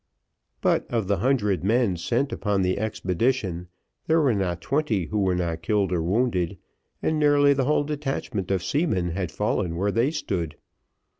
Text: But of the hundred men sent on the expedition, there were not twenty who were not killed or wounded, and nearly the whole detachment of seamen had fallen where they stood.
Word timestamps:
But 0.61 0.89
of 0.91 1.07
the 1.07 1.17
hundred 1.17 1.63
men 1.63 1.95
sent 1.95 2.33
on 2.43 2.63
the 2.63 2.79
expedition, 2.79 3.67
there 4.07 4.19
were 4.19 4.33
not 4.33 4.59
twenty 4.59 5.05
who 5.05 5.19
were 5.19 5.35
not 5.35 5.61
killed 5.61 5.91
or 5.91 6.01
wounded, 6.01 6.57
and 7.03 7.19
nearly 7.19 7.53
the 7.53 7.65
whole 7.65 7.83
detachment 7.83 8.49
of 8.49 8.63
seamen 8.63 9.09
had 9.11 9.31
fallen 9.31 9.75
where 9.77 9.91
they 9.91 10.09
stood. 10.09 10.55